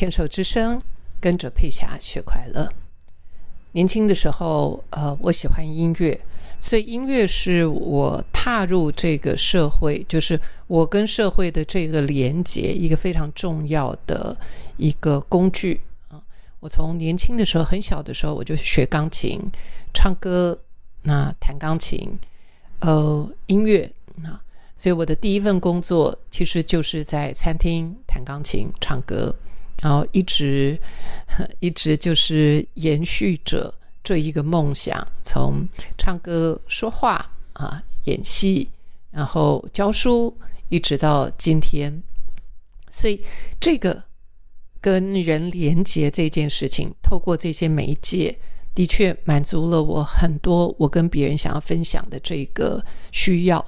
[0.00, 0.80] 牵手之声，
[1.20, 2.66] 跟着佩霞学快乐。
[3.72, 6.18] 年轻的时候，呃，我喜欢音乐，
[6.58, 14.34] 所以音乐是我踏入这个社会，就是我跟社会的这个连接一个非常重要的
[14.78, 16.18] 一个工具啊。
[16.60, 19.38] 我从年轻的时候，很小的时候，我就学钢琴、
[19.92, 20.58] 唱歌，
[21.02, 22.18] 那弹钢琴，
[22.78, 23.92] 呃，音乐
[24.24, 24.40] 啊。
[24.78, 29.36] 所以我的第一份工作其实就是在餐厅弹钢琴、唱歌，
[29.80, 30.78] 然后一直
[31.58, 33.72] 一直就是延续着
[34.04, 37.14] 这一个梦想，从唱歌、说话
[37.52, 38.68] 啊、演戏，
[39.10, 40.36] 然后教书，
[40.68, 41.92] 一直到今天。
[42.90, 43.22] 所以
[43.60, 44.02] 这个
[44.80, 48.36] 跟人连接这件事情，透过这些媒介，
[48.74, 53.64] 的确满足了我很多我跟别人想要分享的这个需要。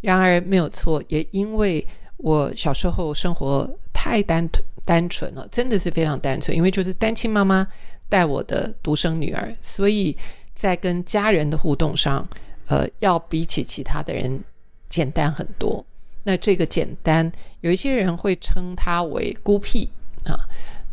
[0.00, 1.86] 然而没有错，也因为
[2.16, 4.46] 我小时候生活太单
[4.84, 7.66] 单纯了，真的是非常单纯，因为就是单亲妈妈
[8.08, 10.16] 带我的独生女儿，所以
[10.54, 12.28] 在跟家人的互动上，
[12.66, 14.42] 呃，要比起其他的人
[14.88, 15.84] 简单很多。
[16.24, 19.88] 那这个简单，有一些人会称它为孤僻
[20.24, 20.38] 啊，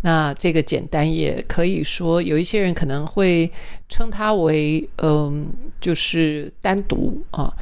[0.01, 3.51] 那这个简单也可以说，有一些人可能会
[3.87, 5.47] 称它为嗯，
[5.79, 7.53] 就是单独啊。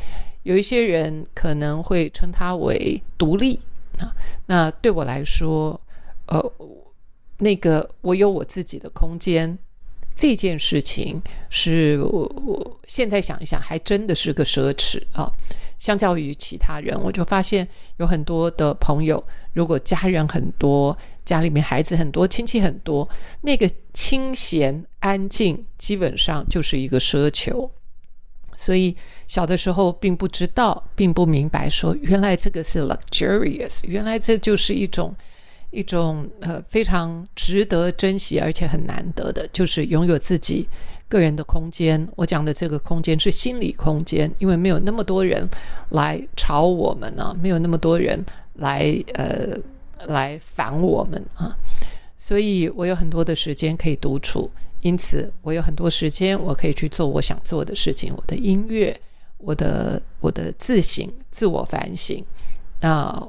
[0.43, 3.59] 有一些人可能会称它为独立
[3.99, 4.15] 啊，
[4.45, 5.77] 那对我来说，
[6.27, 6.53] 呃，
[7.39, 9.57] 那个我有我自己的空间，
[10.15, 15.31] 这件事情是我我现在想一想，还真的是个奢侈啊。
[15.77, 17.67] 相较于其他人，我就发现
[17.97, 19.23] 有很多的朋友，
[19.53, 23.07] 如果家人很多，家里面孩子很多，亲戚很多，
[23.41, 27.69] 那个清闲安静，基本上就是一个奢求。
[28.55, 35.15] 所以小的时候并不知道，并不明白，说原来这个是 luxurious，原来这就是一种
[35.71, 40.67] 一种呃非常值得珍惜而且很难得的，就是拥有自己
[41.07, 42.07] 个人的空间。
[42.15, 45.47] 我讲的这个空间是心理空间，因为没有那么多人
[45.89, 48.25] 来吵我们呢，没有那么多人
[48.55, 49.57] 来呃
[50.07, 51.55] 来烦我们啊，
[52.17, 54.49] 所以我有很多的时间可以独处。
[54.81, 58.13] 因此，我有很多时间，我可以去做我想做的事情。
[58.15, 58.97] 我的音乐，
[59.39, 62.23] 我的我的自省、自我反省。
[62.79, 63.27] 那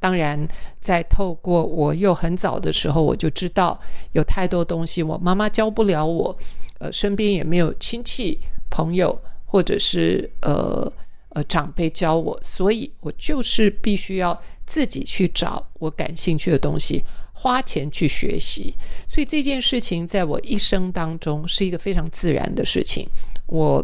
[0.00, 0.46] 当然，
[0.78, 3.78] 在透过我又很早的时候，我就知道
[4.12, 6.36] 有太多东西我妈妈教不了我，
[6.78, 8.38] 呃，身边也没有亲戚
[8.70, 10.90] 朋友或者是呃
[11.30, 17.02] 呃长辈教我，所以我就是必须要自己去找我感兴趣的东西。
[17.40, 18.74] 花钱去学习，
[19.06, 23.08] 所以这件事情在我一生当中是一个非常自然的事情。
[23.46, 23.80] 我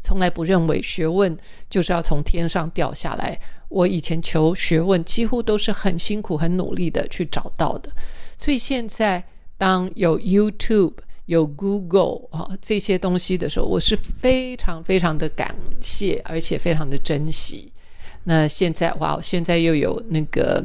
[0.00, 1.38] 从来不认为学问
[1.70, 3.38] 就是要从天上掉下来。
[3.74, 7.90] 我以前求学问几乎都是很辛苦、很努力的去找到的。
[8.38, 9.22] 所以现在
[9.58, 10.94] 当有 YouTube、
[11.26, 17.72] 有 Google 啊这些东西的时候，我是非常非常的感谢，而且非常的珍惜。
[18.22, 20.64] 那现在哇，现在又有那个。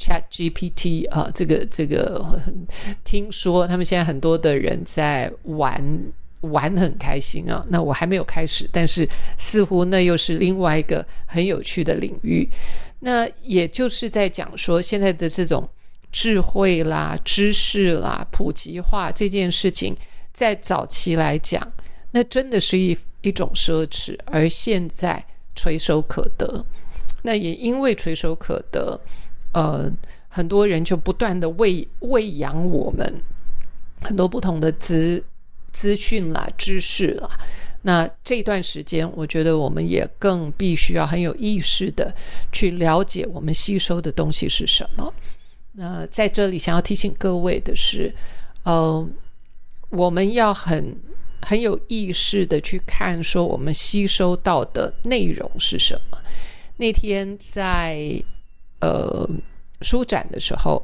[0.00, 2.40] Chat GPT 啊，这个这个，
[3.04, 5.78] 听说他们现在很多的人在玩
[6.40, 7.64] 玩很开心啊。
[7.68, 9.08] 那我还没有开始，但是
[9.38, 12.48] 似乎那又是另外一个很有趣的领域。
[13.00, 15.68] 那也就是在讲说，现在的这种
[16.12, 19.96] 智慧啦、知识啦、普及化这件事情，
[20.32, 21.66] 在早期来讲，
[22.10, 26.64] 那真的是一一种奢侈，而现在垂手可得。
[27.22, 29.00] 那也因为垂手可得。
[29.52, 29.90] 呃，
[30.28, 33.20] 很多人就不断的喂喂养我们
[34.00, 35.20] 很多不同的资
[35.72, 37.28] 资讯啦、知识啦。
[37.82, 42.14] 那这段时间，我觉得我们也更必须要很有意识的
[42.52, 45.12] 去了解我们吸收的东西是什么。
[45.72, 48.14] 那在这里，想要提醒各位的是，
[48.64, 49.08] 呃，
[49.88, 50.96] 我们要很
[51.42, 56.18] 很有意识的去看，说我们吸收到的内容是什么。
[56.76, 58.22] 那天在。
[58.82, 59.28] 呃，
[59.82, 60.82] 书展的时候，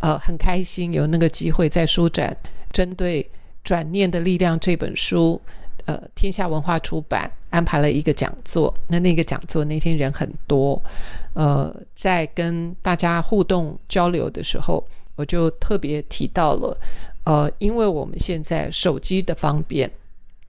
[0.00, 2.36] 呃，很开心有那个机会在书展
[2.72, 3.22] 针对
[3.68, 5.38] 《转念的力量》这本书，
[5.84, 8.74] 呃，天下文化出版安排了一个讲座。
[8.86, 10.82] 那那个讲座那天人很多，
[11.34, 14.82] 呃，在跟大家互动交流的时候，
[15.16, 16.80] 我就特别提到了，
[17.24, 19.90] 呃，因为我们现在手机的方便，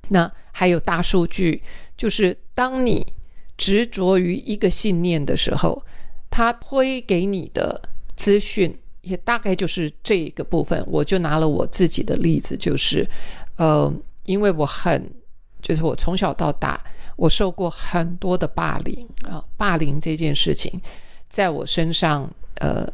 [0.08, 1.62] 那还有大数据，
[1.98, 3.06] 就是当你
[3.58, 5.84] 执着于一个信念的时候。
[6.32, 7.82] 它推给你的
[8.16, 8.72] 资讯
[9.02, 10.84] 也大概就是这个部分。
[10.88, 13.08] 我就拿了我自己的例子，就是，
[13.58, 13.92] 呃，
[14.26, 15.10] 因为我很，
[15.62, 16.82] 就是我从小到大，
[17.16, 20.80] 我受过很多的霸凌啊，霸凌这件事情，
[21.28, 22.88] 在我身上，呃，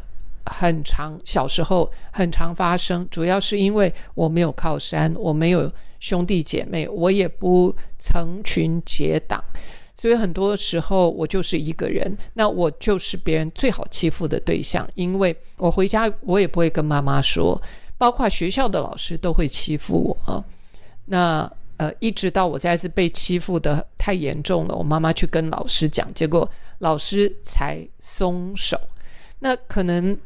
[0.46, 9.44] 很长，小时候很常发生，主要是因为我没有靠山，我没有兄弟姐妹，我也不成群结党，
[9.96, 17.60] 所以很多时候我就是一个人，那我就是别人最好欺负的对象，因为我回家我也不会跟妈妈说，
[17.98, 20.46] 包括学校的老师都会欺负我，
[21.06, 21.52] 那。
[21.78, 26.50] 呃，一直到我再次被欺负的太严重了，我妈妈去跟老师讲，结果
[26.80, 28.80] 老师才松手。
[29.40, 30.18] 那可能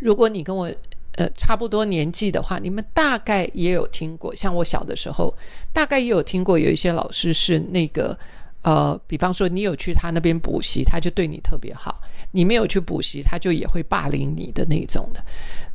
[0.00, 0.72] 如果你跟我
[1.16, 5.36] 呃差不多年纪的话，你们大概也有听过，像我小的时候，
[5.72, 8.16] 大概也有听过有一些老师是那个。
[8.66, 11.94] 呃，比方说你有去他那边补习，他就对你特别好；
[12.32, 15.24] 你没有去补习，他就也会霸凌你的那种的。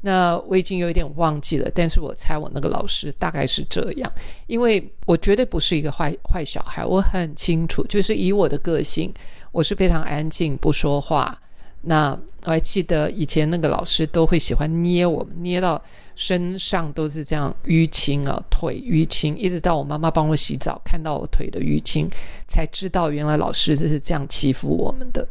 [0.01, 4.11] 那我已经有点忘记了，但是我猜我那个老师大概是这样，
[4.47, 9.09] 因为我绝对不是一个坏坏小孩，我很清楚，就是以我的个性，
[9.53, 11.40] 我是非常安静不说话。
[11.83, 12.11] 那
[12.43, 15.81] 我还记得以前那个老师都会喜欢捏我们，捏到
[16.15, 22.07] 身上都是这样淤青啊，腿淤青，一直到我妈妈帮我洗澡，看到我腿的淤青，
[22.47, 25.27] 才知道原来老师就是这样欺负我们的。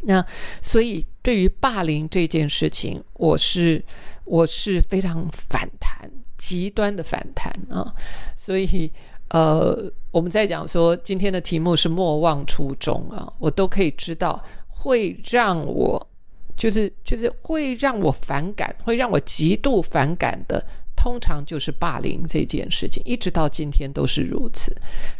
[0.00, 0.24] 那
[0.62, 3.84] 所以对于霸凌这件事情，我是
[4.24, 7.94] 我是非常反弹，极端的反弹啊。
[8.34, 8.90] 所以
[9.28, 14.42] 呃，我们在讲说今天的题目是莫忘初衷啊，我都可以知道。
[14.82, 16.04] 会让我，
[16.56, 20.64] 就是就是会让我反感，会让我极度反感的，
[20.96, 24.74] 通常就是霸凌这件事情，一直到今天都是如此。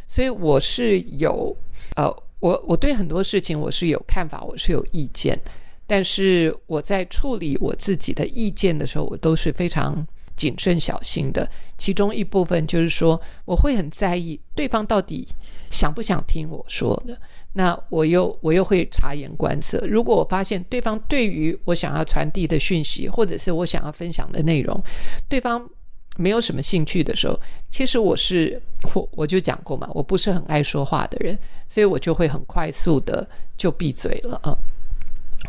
[0.08, 1.56] 所以我是有，
[1.94, 5.38] 呃，我我对很多事情我是有看法，我是有意见，
[5.86, 10.04] 但是我在处理我自己的意见的时候，我都是非常
[10.36, 11.48] 谨慎小心的。
[11.78, 15.28] 其中一部分就是说，我会很在意对方到底
[15.70, 17.16] 想不想听我说的。
[17.52, 19.84] 那我又我又会察言观色。
[19.86, 24.82] 如果我发现对方对于我想要传递的讯息，或者是我想要分享的内容，
[25.28, 25.68] 对方
[26.16, 28.60] 没有什么兴趣的时候，其实我是
[28.94, 34.56] 我我就讲过嘛，我不是很爱说话的人，所以我就会很快速的就闭嘴了啊。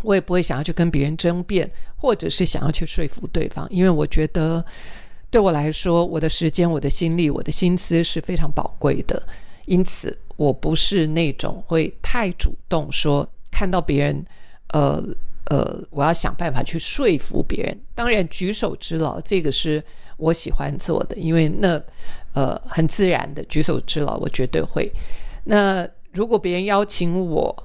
[0.02, 4.64] 我也不会想要去跟别人争辩，或者是想要去说服对方，因为我觉得
[5.30, 9.22] 对我来说，我的时间、我的心力、我的心思是非常宝贵的，
[9.66, 10.18] 因此。
[10.36, 14.26] 我不是那种会太主动说看到别人，
[14.70, 15.02] 呃
[15.46, 17.80] 呃，我要想办法去说服别人。
[17.94, 19.82] 当然，举手之劳这个是
[20.18, 21.80] 我喜欢做的，因为那
[22.34, 24.92] 呃很自然的举手之劳，我绝对会。
[25.44, 27.56] 那如果别人邀请我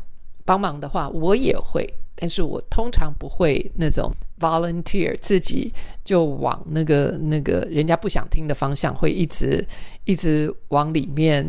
[0.44, 5.72] 帮忙的话，我也会，但是我通常不会那种 volunteer 自己
[6.04, 9.66] 就往那个那个人家不想听的方向，会一直
[10.04, 11.48] 一直往里面。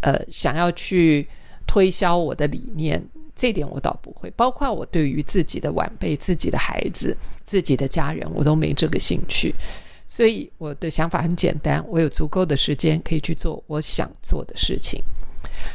[0.00, 1.26] 呃，想要去
[1.66, 3.02] 推销我的理念，
[3.36, 4.30] 这点我倒不会。
[4.30, 9.54] 包括我对于自己的晚辈、自己的孩子、自己的家人，我都没这个兴趣。
[10.06, 15.00] 所以我的想法很简单：我有足够的时间可以去做我想做的事情。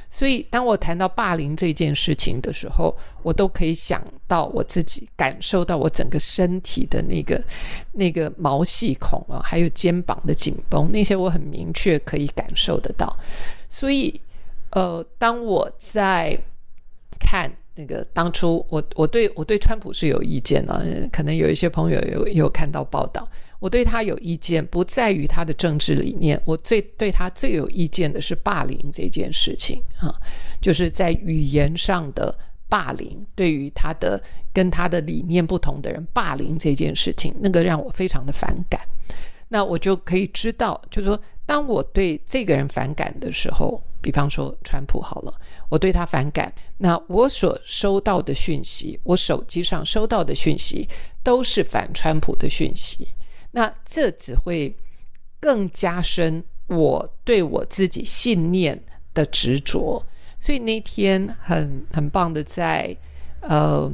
[0.10, 7.42] 所以，当我谈到霸凌这件事情的时候，我都可以想到我自己感受到我整个身体的那个
[7.94, 13.16] 那个毛细孔啊，还有肩膀的紧绷，那些我很明确可以感受得到。
[13.78, 14.22] 所以，
[14.70, 16.40] 呃，当我在
[17.20, 23.28] 看那个当初我我对我对川普是有意见的，可能有一些朋友有有看到报道，
[23.60, 30.16] 我对他有意见，不在于他的政治理念，我最对他最有意见的是霸凌这件事情啊，
[30.62, 32.34] 就是在语言上的
[32.70, 38.80] 霸凌，对于他的跟他的理念不同的人霸凌这件事情，那个让我非常的反感。
[39.48, 41.20] 那我就可以知道，就是说。
[41.48, 45.34] 当我对这个人反感的时候，比方说川普好了，
[45.70, 50.90] 我对他反感，那我所收到的讯息，我手机上收到的讯息
[51.22, 53.10] 都是反川普的讯息，
[53.52, 54.76] 那这只会
[55.40, 58.84] 更加深我对我自己信念
[59.14, 60.04] 的执着。
[60.40, 62.98] 所以那天很很棒的，在
[63.42, 63.88] 呃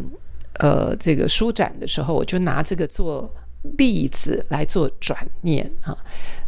[0.54, 3.30] 呃这个书展的时候，我就拿这个做
[3.78, 5.98] 例子来做转念啊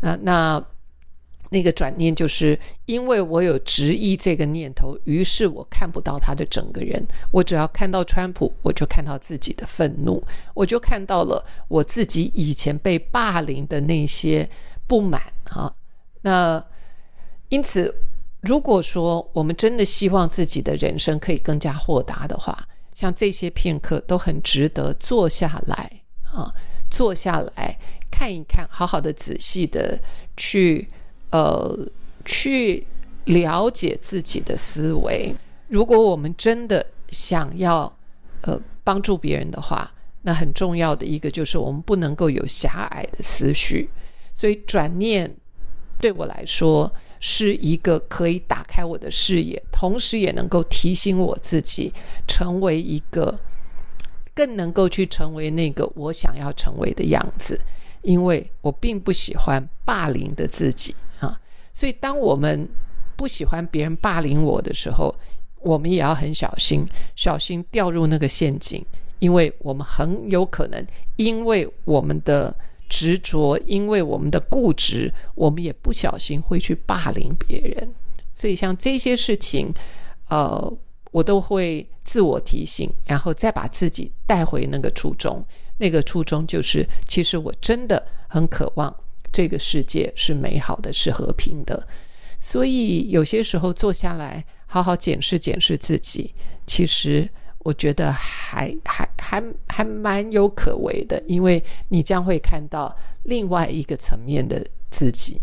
[0.01, 0.63] 啊那。
[1.49, 7.05] 那个转念就是因为我有质疑这个念头，于是我看不到他的整个人。
[7.29, 10.23] 我只要看到川普，我就看到自己的愤怒，
[10.55, 14.49] 我就看到了我自己以前被霸凌的那些
[14.87, 15.71] 不满啊。
[16.23, 16.65] 那
[17.49, 17.93] 因此，
[18.41, 26.51] 如果说我们真的希望自己的人生可以更加豁达的话，像这些片刻都很值得坐下来啊，
[26.93, 27.77] 坐下来
[28.11, 29.99] 看一看，好好的、仔细的
[30.37, 30.87] 去。
[31.35, 31.75] 呃，
[32.25, 32.85] 去
[33.25, 35.33] 了解自己的思维。
[35.67, 37.91] 如果我们真的想要
[38.41, 43.89] 呃帮助别人的话，那很重要的一个就是我们不能够有狭隘的思绪，
[44.31, 45.35] 所以转念
[45.97, 51.91] 对我来说是一个可以打开我的视野，同时也能够提醒我自己
[52.27, 53.39] 成为一个
[54.33, 57.59] 更能够去成为那个我想要成为的样子。
[58.01, 61.39] 因为我并不喜欢霸凌的自己啊，
[61.71, 62.67] 所以当我们
[63.15, 65.15] 不喜欢别人霸凌我的时候，
[65.61, 66.85] 我们也要很小心，
[67.15, 68.85] 小心掉入那个陷阱，
[69.19, 70.85] 因为我们很有可能
[71.15, 72.53] 因为我们的
[72.89, 77.89] 执着，因为我们的固执，我们也不小心会去霸凌别人。
[78.33, 79.73] 所以像这些事情，
[80.27, 80.73] 呃，
[81.13, 85.41] 我都会自我提醒，然后再把自己带回那个初衷。
[85.77, 88.93] 那个初衷就是，其实我真的很渴望
[89.31, 91.87] 这个世界是美好的，是和平的。
[92.39, 96.33] 所以有些时候坐下来，好好检视检视自己，
[96.65, 97.29] 其实
[97.59, 105.39] 我觉得还还还还蛮有可为的，因为你将会看到另外一个层面的自己。